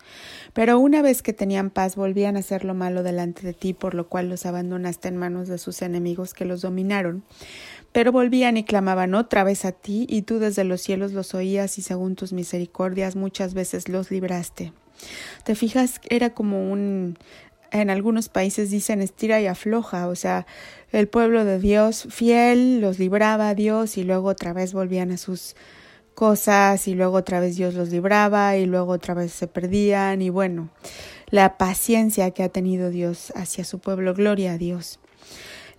Pero 0.53 0.79
una 0.79 1.01
vez 1.01 1.21
que 1.21 1.33
tenían 1.33 1.69
paz 1.69 1.95
volvían 1.95 2.35
a 2.35 2.39
hacer 2.39 2.65
lo 2.65 2.73
malo 2.73 3.03
delante 3.03 3.41
de 3.41 3.53
ti, 3.53 3.73
por 3.73 3.93
lo 3.95 4.07
cual 4.07 4.29
los 4.29 4.45
abandonaste 4.45 5.07
en 5.07 5.17
manos 5.17 5.47
de 5.47 5.57
sus 5.57 5.81
enemigos 5.81 6.33
que 6.33 6.45
los 6.45 6.61
dominaron. 6.61 7.23
Pero 7.91 8.11
volvían 8.11 8.57
y 8.57 8.63
clamaban 8.63 9.13
otra 9.15 9.43
vez 9.43 9.65
a 9.65 9.71
ti, 9.71 10.05
y 10.09 10.21
tú 10.21 10.39
desde 10.39 10.63
los 10.63 10.81
cielos 10.81 11.11
los 11.11 11.33
oías, 11.33 11.77
y 11.77 11.81
según 11.81 12.15
tus 12.15 12.33
misericordias 12.33 13.15
muchas 13.15 13.53
veces 13.53 13.89
los 13.89 14.11
libraste. 14.11 14.73
Te 15.43 15.55
fijas, 15.55 15.99
era 16.09 16.33
como 16.33 16.71
un 16.71 17.17
en 17.71 17.89
algunos 17.89 18.27
países 18.27 18.69
dicen 18.69 19.01
estira 19.01 19.39
y 19.39 19.47
afloja, 19.47 20.07
o 20.07 20.15
sea, 20.15 20.45
el 20.91 21.07
pueblo 21.07 21.45
de 21.45 21.57
Dios 21.57 22.05
fiel 22.09 22.81
los 22.81 22.99
libraba 22.99 23.49
a 23.49 23.55
Dios 23.55 23.97
y 23.97 24.03
luego 24.03 24.27
otra 24.27 24.51
vez 24.51 24.73
volvían 24.73 25.11
a 25.11 25.17
sus 25.17 25.55
cosas 26.13 26.87
y 26.89 26.95
luego 26.95 27.15
otra 27.15 27.39
vez 27.39 27.55
Dios 27.55 27.73
los 27.73 27.89
libraba 27.89 28.57
y 28.57 28.65
luego 28.65 28.91
otra 28.91 29.13
vez 29.13 29.31
se 29.31 29.47
perdían 29.47 30.21
y 30.21 30.29
bueno, 30.29 30.69
la 31.29 31.57
paciencia 31.57 32.31
que 32.31 32.43
ha 32.43 32.49
tenido 32.49 32.89
Dios 32.89 33.31
hacia 33.35 33.63
su 33.63 33.79
pueblo, 33.79 34.13
gloria 34.13 34.53
a 34.53 34.57
Dios. 34.57 34.99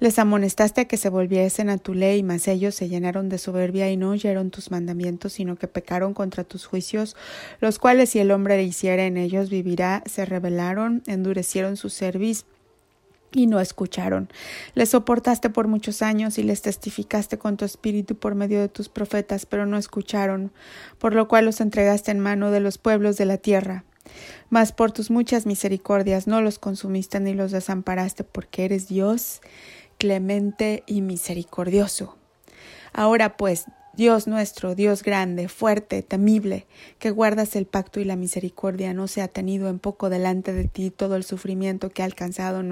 Les 0.03 0.19
amonestaste 0.19 0.81
a 0.81 0.85
que 0.87 0.97
se 0.97 1.11
volviesen 1.11 1.71
a 1.71 1.79
tu 1.79 1.95
ley, 1.95 2.25
mas 2.25 2.49
ellos 2.49 2.75
se 2.75 2.89
llenaron 2.89 3.29
de 3.29 3.39
soberbia 3.39 3.89
y 3.89 3.97
no 3.97 4.11
oyeron 4.11 4.51
tus 4.51 4.73
mandamientos, 4.73 5.35
sino 5.35 5.55
que 5.55 5.69
pecaron 5.69 6.13
contra 6.13 6.43
tus 6.43 6.67
juicios, 6.67 7.15
los 7.61 7.79
cuales 7.79 8.11
si 8.11 8.19
el 8.19 8.33
hombre 8.33 8.61
hiciera 8.65 9.05
en 9.05 9.17
ellos 9.17 9.49
vivirá, 9.49 10.03
se 10.07 10.25
rebelaron, 10.25 11.05
endurecieron 11.07 11.77
su 11.77 11.89
cerviz 11.89 12.47
y 13.31 13.47
no 13.47 13.61
escucharon. 13.61 14.29
Les 14.75 14.89
soportaste 14.89 15.51
por 15.51 15.69
muchos 15.69 16.03
años 16.03 16.37
y 16.37 16.43
les 16.43 16.63
testificaste 16.63 17.39
con 17.39 17.57
tu 17.57 17.65
espíritu 17.65 18.17
por 18.17 18.35
medio 18.35 18.59
de 18.61 18.69
tus 18.69 18.89
profetas, 18.89 19.47
pero 19.47 19.67
no 19.67 19.79
escucharon, 19.79 20.51
por 20.99 21.15
lo 21.15 21.29
cual 21.29 21.45
los 21.45 21.61
entregaste 21.61 22.11
en 22.11 22.19
mano 22.19 22.51
de 22.51 22.59
los 22.59 22.77
pueblos 22.77 23.19
de 23.19 23.27
la 23.27 23.37
tierra. 23.37 23.85
Mas 24.51 24.73
por 24.73 24.91
tus 24.91 25.13
muchas 25.13 25.47
misericordias 25.47 26.27
no 26.27 26.43
los 26.43 26.59
consumiste 26.59 27.21
ni 27.21 27.35
los 27.35 27.53
desamparaste, 27.53 28.25
porque 28.25 28.65
eres 28.65 28.89
Dios 28.89 29.41
clemente 29.99 30.83
y 30.87 31.01
misericordioso. 31.03 32.17
Ahora 32.93 33.37
pues, 33.37 33.67
Dios 33.95 34.27
nuestro, 34.27 34.75
Dios 34.75 35.03
grande, 35.03 35.49
fuerte, 35.49 36.03
temible, 36.03 36.67
que 36.99 37.11
guardas 37.11 37.57
el 37.57 37.67
pacto 37.67 38.01
y 38.01 38.05
la 38.05 38.17
misericordia, 38.17 38.95
no 38.95 39.07
se 39.07 39.21
ha 39.21 39.29
tenido 39.29 39.69
en 39.69 39.79
poco 39.79 40.09
delante 40.09 40.55
de 40.55 40.67
ti 40.67 40.91
todo 40.91 41.15
el 41.15 41.25
sufrimiento 41.25 41.91
que 41.91 42.01
ha 42.01 42.07
alcanzado 42.07 42.63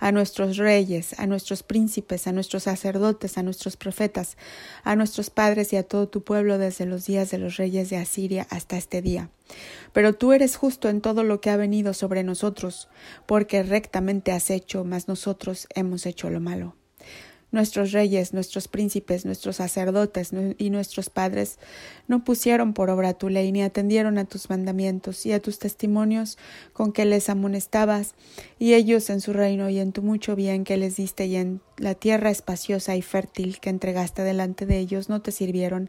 a 0.00 0.12
nuestros 0.12 0.56
reyes, 0.56 1.18
a 1.18 1.26
nuestros 1.26 1.62
príncipes, 1.62 2.26
a 2.26 2.32
nuestros 2.32 2.62
sacerdotes, 2.62 3.36
a 3.36 3.42
nuestros 3.42 3.76
profetas, 3.76 4.38
a 4.82 4.96
nuestros 4.96 5.28
padres 5.28 5.74
y 5.74 5.76
a 5.76 5.82
todo 5.82 6.08
tu 6.08 6.22
pueblo 6.24 6.56
desde 6.56 6.86
los 6.86 7.04
días 7.04 7.30
de 7.30 7.36
los 7.36 7.58
reyes 7.58 7.90
de 7.90 7.98
Asiria 7.98 8.46
hasta 8.48 8.78
este 8.78 9.02
día. 9.02 9.28
Pero 9.92 10.12
tú 10.12 10.32
eres 10.32 10.56
justo 10.56 10.88
en 10.88 11.00
todo 11.00 11.24
lo 11.24 11.40
que 11.40 11.50
ha 11.50 11.56
venido 11.56 11.94
sobre 11.94 12.22
nosotros, 12.22 12.88
porque 13.26 13.62
rectamente 13.62 14.32
has 14.32 14.50
hecho, 14.50 14.84
mas 14.84 15.08
nosotros 15.08 15.66
hemos 15.74 16.06
hecho 16.06 16.30
lo 16.30 16.40
malo. 16.40 16.76
Nuestros 17.52 17.92
reyes, 17.92 18.34
nuestros 18.34 18.66
príncipes, 18.66 19.24
nuestros 19.24 19.56
sacerdotes 19.56 20.32
y 20.58 20.70
nuestros 20.70 21.10
padres 21.10 21.58
no 22.08 22.24
pusieron 22.24 22.74
por 22.74 22.90
obra 22.90 23.14
tu 23.14 23.28
ley 23.28 23.52
ni 23.52 23.62
atendieron 23.62 24.18
a 24.18 24.24
tus 24.24 24.50
mandamientos 24.50 25.24
y 25.24 25.32
a 25.32 25.40
tus 25.40 25.60
testimonios 25.60 26.38
con 26.72 26.92
que 26.92 27.04
les 27.04 27.30
amonestabas, 27.30 28.14
y 28.58 28.74
ellos 28.74 29.08
en 29.10 29.20
su 29.20 29.32
reino 29.32 29.70
y 29.70 29.78
en 29.78 29.92
tu 29.92 30.02
mucho 30.02 30.34
bien 30.34 30.64
que 30.64 30.76
les 30.76 30.96
diste 30.96 31.26
y 31.26 31.36
en 31.36 31.60
la 31.78 31.94
tierra 31.94 32.30
espaciosa 32.30 32.96
y 32.96 33.02
fértil 33.02 33.60
que 33.60 33.70
entregaste 33.70 34.22
delante 34.22 34.66
de 34.66 34.78
ellos 34.78 35.08
no 35.08 35.22
te 35.22 35.30
sirvieron, 35.30 35.88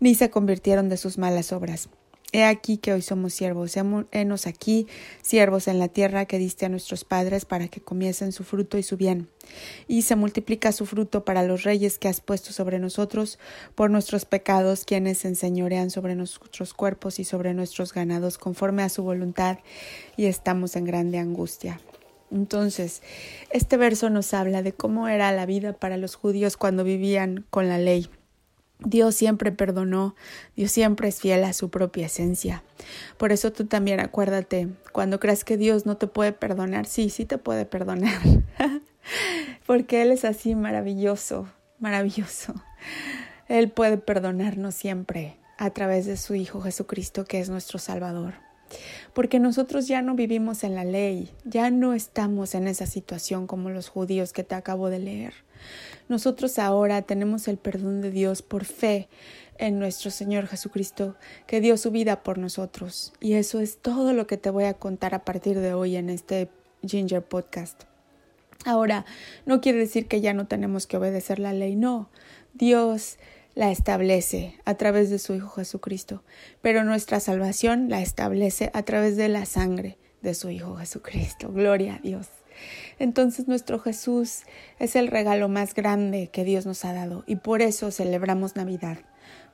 ni 0.00 0.14
se 0.14 0.28
convirtieron 0.28 0.90
de 0.90 0.98
sus 0.98 1.16
malas 1.16 1.50
obras. 1.52 1.88
He 2.34 2.42
aquí 2.42 2.78
que 2.78 2.92
hoy 2.92 3.00
somos 3.00 3.32
siervos, 3.32 3.76
henos 3.76 4.48
aquí, 4.48 4.88
siervos 5.22 5.68
en 5.68 5.78
la 5.78 5.86
tierra 5.86 6.24
que 6.26 6.36
diste 6.36 6.66
a 6.66 6.68
nuestros 6.68 7.04
padres 7.04 7.44
para 7.44 7.68
que 7.68 7.80
comiesen 7.80 8.32
su 8.32 8.42
fruto 8.42 8.76
y 8.76 8.82
su 8.82 8.96
bien. 8.96 9.28
Y 9.86 10.02
se 10.02 10.16
multiplica 10.16 10.72
su 10.72 10.84
fruto 10.84 11.24
para 11.24 11.44
los 11.44 11.62
reyes 11.62 11.96
que 11.96 12.08
has 12.08 12.20
puesto 12.20 12.52
sobre 12.52 12.80
nosotros 12.80 13.38
por 13.76 13.88
nuestros 13.88 14.24
pecados, 14.24 14.84
quienes 14.84 15.24
enseñorean 15.24 15.90
sobre 15.90 16.16
nuestros 16.16 16.74
cuerpos 16.74 17.20
y 17.20 17.24
sobre 17.24 17.54
nuestros 17.54 17.92
ganados 17.92 18.36
conforme 18.36 18.82
a 18.82 18.88
su 18.88 19.04
voluntad, 19.04 19.58
y 20.16 20.24
estamos 20.24 20.74
en 20.74 20.86
grande 20.86 21.18
angustia. 21.18 21.80
Entonces, 22.32 23.00
este 23.50 23.76
verso 23.76 24.10
nos 24.10 24.34
habla 24.34 24.62
de 24.62 24.72
cómo 24.72 25.06
era 25.06 25.30
la 25.30 25.46
vida 25.46 25.72
para 25.72 25.98
los 25.98 26.16
judíos 26.16 26.56
cuando 26.56 26.82
vivían 26.82 27.44
con 27.50 27.68
la 27.68 27.78
ley. 27.78 28.08
Dios 28.80 29.14
siempre 29.14 29.52
perdonó, 29.52 30.14
Dios 30.56 30.70
siempre 30.70 31.08
es 31.08 31.20
fiel 31.20 31.44
a 31.44 31.52
su 31.52 31.70
propia 31.70 32.06
esencia. 32.06 32.62
Por 33.16 33.32
eso 33.32 33.52
tú 33.52 33.66
también 33.66 34.00
acuérdate, 34.00 34.68
cuando 34.92 35.20
creas 35.20 35.44
que 35.44 35.56
Dios 35.56 35.86
no 35.86 35.96
te 35.96 36.06
puede 36.06 36.32
perdonar, 36.32 36.86
sí, 36.86 37.08
sí 37.08 37.24
te 37.24 37.38
puede 37.38 37.64
perdonar, 37.64 38.20
porque 39.66 40.02
Él 40.02 40.10
es 40.10 40.24
así 40.24 40.54
maravilloso, 40.54 41.48
maravilloso. 41.78 42.54
Él 43.48 43.70
puede 43.70 43.98
perdonarnos 43.98 44.74
siempre 44.74 45.36
a 45.58 45.70
través 45.70 46.06
de 46.06 46.16
su 46.16 46.34
Hijo 46.34 46.60
Jesucristo, 46.60 47.24
que 47.24 47.40
es 47.40 47.48
nuestro 47.48 47.78
Salvador. 47.78 48.34
Porque 49.12 49.38
nosotros 49.38 49.86
ya 49.86 50.02
no 50.02 50.14
vivimos 50.14 50.64
en 50.64 50.74
la 50.74 50.84
ley, 50.84 51.30
ya 51.44 51.70
no 51.70 51.94
estamos 51.94 52.54
en 52.54 52.66
esa 52.66 52.86
situación 52.86 53.46
como 53.46 53.70
los 53.70 53.88
judíos 53.88 54.32
que 54.32 54.44
te 54.44 54.54
acabo 54.54 54.90
de 54.90 54.98
leer. 54.98 55.34
Nosotros 56.08 56.58
ahora 56.58 57.02
tenemos 57.02 57.48
el 57.48 57.56
perdón 57.56 58.00
de 58.00 58.10
Dios 58.10 58.42
por 58.42 58.64
fe 58.64 59.08
en 59.58 59.78
nuestro 59.78 60.10
Señor 60.10 60.46
Jesucristo, 60.46 61.16
que 61.46 61.60
dio 61.60 61.76
su 61.76 61.90
vida 61.90 62.22
por 62.22 62.38
nosotros. 62.38 63.12
Y 63.20 63.34
eso 63.34 63.60
es 63.60 63.78
todo 63.78 64.12
lo 64.12 64.26
que 64.26 64.36
te 64.36 64.50
voy 64.50 64.64
a 64.64 64.74
contar 64.74 65.14
a 65.14 65.24
partir 65.24 65.60
de 65.60 65.74
hoy 65.74 65.96
en 65.96 66.10
este 66.10 66.50
Ginger 66.86 67.22
Podcast. 67.22 67.84
Ahora, 68.64 69.04
no 69.46 69.60
quiere 69.60 69.78
decir 69.78 70.06
que 70.06 70.20
ya 70.20 70.32
no 70.32 70.46
tenemos 70.46 70.86
que 70.86 70.96
obedecer 70.96 71.38
la 71.38 71.52
ley, 71.52 71.76
no. 71.76 72.08
Dios 72.54 73.18
la 73.54 73.70
establece 73.70 74.54
a 74.64 74.74
través 74.74 75.10
de 75.10 75.18
su 75.18 75.34
Hijo 75.34 75.48
Jesucristo, 75.50 76.22
pero 76.60 76.84
nuestra 76.84 77.20
salvación 77.20 77.88
la 77.88 78.02
establece 78.02 78.70
a 78.74 78.82
través 78.82 79.16
de 79.16 79.28
la 79.28 79.46
sangre 79.46 79.98
de 80.22 80.34
su 80.34 80.50
Hijo 80.50 80.76
Jesucristo. 80.76 81.52
Gloria 81.52 81.96
a 81.96 81.98
Dios. 81.98 82.28
Entonces 82.98 83.48
nuestro 83.48 83.78
Jesús 83.78 84.42
es 84.78 84.96
el 84.96 85.08
regalo 85.08 85.48
más 85.48 85.74
grande 85.74 86.28
que 86.32 86.44
Dios 86.44 86.66
nos 86.66 86.84
ha 86.84 86.92
dado 86.92 87.24
y 87.26 87.36
por 87.36 87.62
eso 87.62 87.90
celebramos 87.90 88.56
Navidad. 88.56 88.98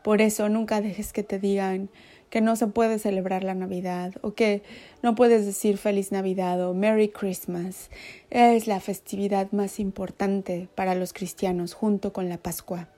Por 0.02 0.20
eso 0.22 0.48
nunca 0.48 0.80
dejes 0.80 1.12
que 1.12 1.22
te 1.22 1.38
digan 1.38 1.90
que 2.30 2.40
no 2.40 2.56
se 2.56 2.68
puede 2.68 2.98
celebrar 2.98 3.42
la 3.42 3.54
Navidad 3.54 4.14
o 4.22 4.34
que 4.34 4.62
no 5.02 5.14
puedes 5.14 5.44
decir 5.44 5.78
feliz 5.78 6.12
Navidad 6.12 6.64
o 6.66 6.74
Merry 6.74 7.08
Christmas. 7.08 7.90
Es 8.30 8.66
la 8.66 8.80
festividad 8.80 9.50
más 9.52 9.80
importante 9.80 10.68
para 10.74 10.94
los 10.94 11.12
cristianos 11.12 11.74
junto 11.74 12.12
con 12.12 12.28
la 12.28 12.38
Pascua. 12.38 12.88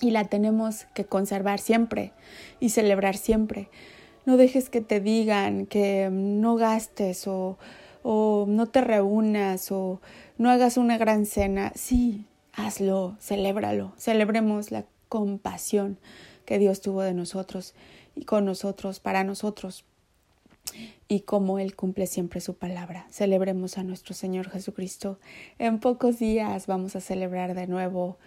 Y 0.00 0.10
la 0.10 0.24
tenemos 0.24 0.86
que 0.94 1.04
conservar 1.04 1.58
siempre 1.58 2.12
y 2.60 2.70
celebrar 2.70 3.16
siempre. 3.16 3.68
No 4.26 4.36
dejes 4.36 4.70
que 4.70 4.80
te 4.80 5.00
digan 5.00 5.66
que 5.66 6.08
no 6.12 6.56
gastes 6.56 7.26
o, 7.26 7.58
o 8.02 8.44
no 8.48 8.66
te 8.66 8.80
reúnas 8.80 9.72
o 9.72 10.00
no 10.36 10.50
hagas 10.50 10.76
una 10.76 10.98
gran 10.98 11.26
cena. 11.26 11.72
Sí, 11.74 12.26
hazlo, 12.52 13.16
celébralo. 13.20 13.92
Celebremos 13.96 14.70
la 14.70 14.84
compasión 15.08 15.98
que 16.44 16.58
Dios 16.58 16.80
tuvo 16.80 17.02
de 17.02 17.14
nosotros 17.14 17.74
y 18.14 18.24
con 18.24 18.44
nosotros, 18.44 19.00
para 19.00 19.24
nosotros, 19.24 19.84
y 21.08 21.20
como 21.20 21.58
Él 21.58 21.76
cumple 21.76 22.06
siempre 22.06 22.40
su 22.40 22.54
palabra. 22.54 23.06
Celebremos 23.10 23.78
a 23.78 23.84
nuestro 23.84 24.14
Señor 24.14 24.50
Jesucristo. 24.50 25.18
En 25.58 25.78
pocos 25.78 26.18
días 26.18 26.66
vamos 26.66 26.96
a 26.96 27.00
celebrar 27.00 27.54
de 27.54 27.66
nuevo 27.66 28.18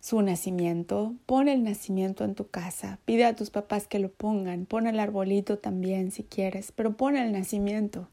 su 0.00 0.20
nacimiento. 0.22 1.14
Pon 1.26 1.48
el 1.48 1.62
nacimiento 1.62 2.24
en 2.24 2.34
tu 2.34 2.48
casa. 2.48 2.98
Pide 3.04 3.24
a 3.24 3.36
tus 3.36 3.50
papás 3.50 3.86
que 3.86 3.98
lo 3.98 4.10
pongan. 4.10 4.66
Pon 4.66 4.86
el 4.86 4.98
arbolito 4.98 5.58
también 5.58 6.10
si 6.10 6.24
quieres, 6.24 6.72
pero 6.72 6.96
pon 6.96 7.16
el 7.16 7.32
nacimiento. 7.32 8.08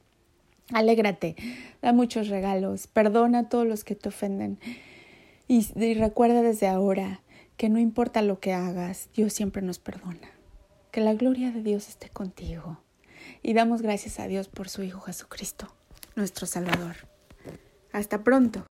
Alégrate, 0.74 1.36
da 1.82 1.94
muchos 1.94 2.27
regalos, 2.27 2.88
perdona 2.88 3.39
a 3.39 3.50
todos 3.50 3.65
los 3.65 3.86
que 3.86 3.96
te 3.96 4.10
ofenden 4.10 4.60
y, 5.48 5.65
y 5.82 5.94
recuerda 5.94 6.41
desde 6.41 6.67
ahora 6.67 7.22
que 7.56 7.70
no 7.70 7.79
importa 7.79 8.22
lo 8.22 8.41
que 8.41 8.53
hagas, 8.53 9.10
Dios 9.15 9.32
siempre 9.32 9.62
nos 9.62 9.79
perdona. 9.79 10.29
Que 10.91 11.00
la 11.00 11.13
gloria 11.13 11.51
de 11.51 11.63
Dios 11.63 11.88
esté 11.88 12.10
contigo. 12.10 12.82
Y 13.41 13.53
damos 13.53 13.82
gracias 13.82 14.20
a 14.20 14.27
Dios 14.27 14.50
por 14.50 14.67
su 14.67 14.84
Hijo 14.84 15.00
Jesucristo, 15.01 15.74
nuestro 16.15 16.46
Salvador. 16.46 16.96
Hasta 17.94 18.24
pronto. 18.24 18.65